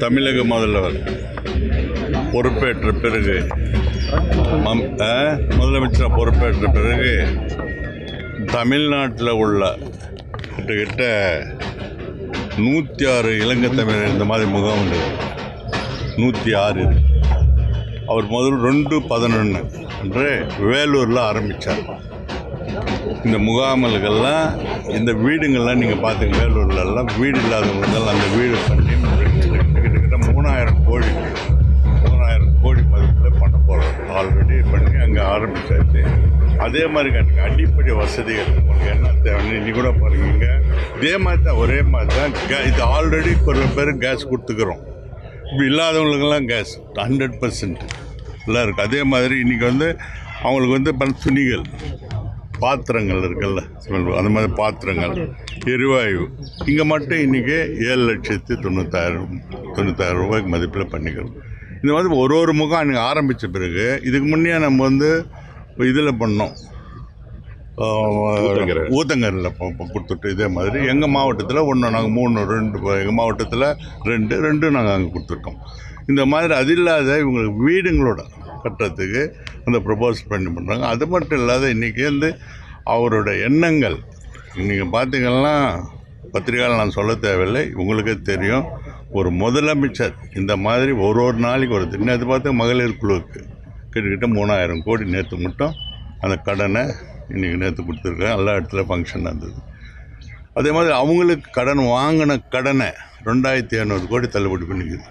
[0.00, 0.96] தமிழக முதல்வர்
[2.32, 3.36] பொறுப்பேற்ற பிறகு
[4.64, 4.82] மம்
[5.56, 7.12] முதலமைச்சர் பொறுப்பேற்ற பிறகு
[8.52, 9.62] தமிழ்நாட்டில் உள்ள
[10.58, 11.04] கிட்டத்தட்ட
[12.58, 15.00] நூற்றி ஆறு இலங்கை தமிழர் இந்த மாதிரி முகாம் உண்டு.
[16.16, 16.84] நூற்றி ஆறு
[18.06, 19.60] அவர் முதல் ரெண்டு பதினொன்று
[20.02, 20.26] என்று
[20.66, 21.84] வேலூரில் ஆரம்பித்தார்
[23.24, 24.48] இந்த முகாமல்கள்லாம்
[24.90, 28.94] இந்த வீடுங்கள்லாம் நீங்கள் பார்த்துங்க வேலூர்லலாம் வீடு இல்லாதவங்களுக்கெல்லாம் அந்த வீடு பண்ணி
[30.88, 31.08] கோழி
[32.02, 36.02] மூணாயிரம் கோடி மதிப்பில் பண்ண போகிறோம் ஆல்ரெடி பண்ணி அங்கே ஆரம்பிச்சாச்சு.
[36.66, 40.46] அதே மாதிரி கணக்கு அடிப்படை வசதிகள் உங்களுக்கு என்ன தேவைன்னு இன்னி கூட பாருங்க
[40.98, 44.82] இதே மாதிரி தான் ஒரே மாதிரி தான் கே இது ஆல்ரெடி ஒரு பேர் கேஸ் கொடுத்துக்கிறோம்.
[45.50, 46.72] இப்போ இல்லாதவங்களுக்கெல்லாம் கேஸ்
[47.04, 47.84] ஹண்ட்ரட் பர்சன்ட்
[48.46, 49.88] எல்லாம் இருக்குது அதே மாதிரி இன்றைக்கி வந்து
[50.46, 51.64] அவங்களுக்கு வந்து பல துணிகள்.
[52.64, 53.62] பாத்திரங்கள் இருக்குல்ல
[54.20, 55.14] அந்த மாதிரி பாத்திரங்கள்.
[55.74, 56.22] எரிவாயு.
[56.70, 57.56] இங்கே மட்டும் இன்றைக்கி
[57.90, 59.36] ஏழு லட்சத்து தொண்ணூத்தாயிரம்
[59.76, 61.34] தொண்ணூத்தாயிரம் ரூபாய்க்கு மதிப்பில் பண்ணிக்கிறோம்.
[61.82, 65.10] இந்த மாதிரி ஒரு ஒரு முகம் அன்றைக்கி ஆரம்பித்த பிறகு இதுக்கு முன்னே நம்ம வந்து
[65.90, 66.54] இதில் பண்ணோம்.
[68.44, 68.84] ஊத்தங்கரை.
[68.98, 69.50] ஊத்தங்கரில்.
[69.92, 73.68] கொடுத்துட்டு இதே மாதிரி எங்கள் மாவட்டத்தில் ஒன்று நாங்கள் மூணு ரெண்டு எங்கள் மாவட்டத்தில்
[74.10, 75.60] ரெண்டு ரெண்டு நாங்கள் அங்கே கொடுத்துருக்கோம்.
[76.10, 78.20] இந்த மாதிரி அது இல்லாத இவங்களுக்கு வீடுங்களோட
[78.68, 79.22] கட்டுறதுக்கு
[79.66, 82.30] அந்த ப்ரப்போஸ் பண்ணி பண்ணுறாங்க அது மட்டும் இல்லாத இன்றைக்கி வந்து
[82.94, 83.98] அவரோட எண்ணங்கள்.
[84.68, 85.56] நீங்கள் பார்த்தீங்கன்னா
[86.32, 87.62] பத்திரிகையால் நான் சொல்ல தேவையில்லை.
[87.80, 88.64] உங்களுக்கே தெரியும்.
[89.18, 93.40] ஒரு முதலமைச்சர் இந்த மாதிரி ஒரு ஒரு நாளைக்கு ஒரு நேற்று பார்த்து மகளிர் குழுவுக்கு
[93.92, 95.74] கிட்டத்தட்ட மூணாயிரம் கோடி நேற்று மட்டும்
[96.24, 96.82] அந்த கடனை
[97.32, 99.56] இன்றைக்கி நேற்று கொடுத்துருக்கேன் எல்லா இடத்துல ஃபங்க்ஷன் நடந்தது.
[100.58, 102.88] அதே மாதிரி அவங்களுக்கு கடன் வாங்கின கடனை
[103.28, 105.06] ரெண்டாயிரத்தி ஐநூறு கோடி தள்ளுபடி பண்ணிக்குது.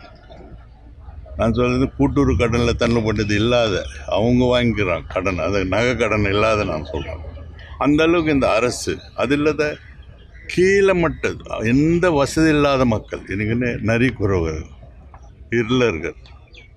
[1.37, 3.73] நான் சொல்கிறது கூட்டுறவு கடனில் தள்ளுபட்டது இல்லாத
[4.17, 7.23] அவங்க வாங்கிக்கிறான் கடன் அது நகை கடன் இல்லாத நான் சொல்கிறேன்
[7.79, 9.63] அந்த அளவுக்கு இந்த அரசு அது இல்லாத
[10.53, 13.55] கீழே மட்டது எந்த வசதி இல்லாத மக்கள் எனக்கு
[13.89, 14.73] நரி குறவர்கள்
[15.51, 16.17] இருளர்கள்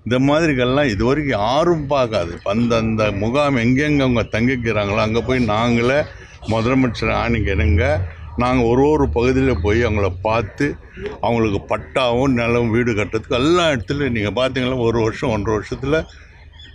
[0.05, 2.33] இந்த மாதிரிகள்லாம் இது வரைக்கும் யாரும் பார்க்காது.
[2.51, 5.99] அந்த அந்த முகாம் எங்கெங்கே அவங்க தங்கிக்கிறாங்களோ அங்கே போய் நாங்களே
[6.51, 7.83] முதலமைச்சர் ஆணைக்கு இணங்க
[8.37, 10.65] நாங்கள் ஒரு ஒரு பகுதியில் போய் அவங்கள பார்த்து
[11.21, 15.99] அவங்களுக்கு பட்டாவும் நிலம் வீடு கட்டுறதுக்கு எல்லா இடத்துலையும் நீங்கள் பார்த்தீங்களா ஒரு வருஷம் ஒன்றரை வருஷத்தில்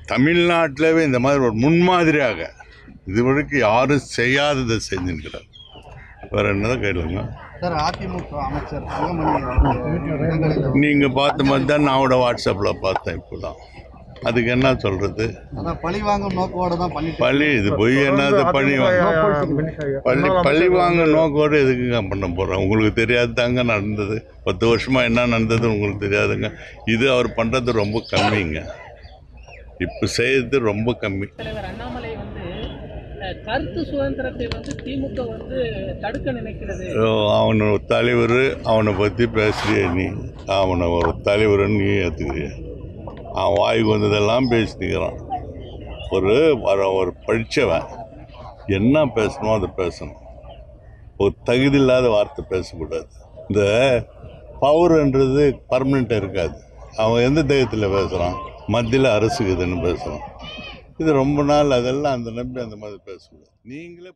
[0.06, 2.40] தமிழ்நாட்டிலவே இந்த மாதிரி ஒரு முன்மாதிரியாக
[3.06, 5.46] இது வரைக்கும் யாரும் செய்யாததை செஞ்சுருக்கிறார்.
[6.32, 7.20] வேறு என்னதான் கேளுங்க.
[10.82, 13.58] நீங்கள் பார்த்த மாதிரி தான் நான் கூட வாட்ஸ்அப்பில் பார்த்தேன் இப்போ தான்
[14.28, 15.24] அதுக்கு என்ன சொல்கிறது
[15.58, 19.04] அதான் பழி வாங்கும் நோக்கோட தான் பண்ணிட்டு பழி இது போய் என்னது பழி வாங்க
[20.06, 24.16] பள்ளி பழி வாங்க நோக்கோடு எதுக்குங்க பண்ண போகிறோம் உங்களுக்கு தெரியாது தாங்க நடந்தது.
[24.46, 26.50] பத்து வருஷமாக என்ன நடந்தது உங்களுக்கு தெரியாதுங்க.
[26.94, 28.60] இது அவர் பண்ணுறது ரொம்ப கம்மிங்க.
[29.86, 31.28] இப்போ செய்யறது ரொம்ப கம்மி.
[33.46, 35.58] கருத்து சுதந்திரத்தை வந்து திமுக வந்து
[36.02, 36.84] தடுக்க நினைக்கிறது.
[37.38, 38.40] அவனை ஒரு தலைவர்
[38.72, 40.06] அவனை பற்றி பேசுறிய நீ.
[40.60, 42.48] அவனை ஒரு தலைவர்னு நீ ஏற்றுக்கிறிய
[43.36, 45.24] அவன் வாய்க்கு வந்ததெல்லாம் பேசினுக்கிறான்
[46.10, 47.82] ஒரு வர- ஒரு படித்தவன்
[48.66, 50.16] என்ன பேசணுமோ அதை பேசணும்.
[51.18, 53.06] ஒரு தகுதி இல்லாத வார்த்தை பேசக்கூடாது.
[53.48, 53.62] இந்த
[54.60, 56.58] பவர்ன்றது பர்மனெண்ட்டாக இருக்காது.
[56.96, 58.34] அவன் எந்த தைரியத்தில் பேசுகிறான்
[58.66, 60.30] மத்தியில் அரசுக்குதுன்னு பேசுகிறான்
[60.96, 63.50] இது ரொம்ப நாள் அதெல்லாம் அந்த நம்பி அந்த மாதிரி பேசக்கூடாது.
[63.62, 64.12] நீங்களே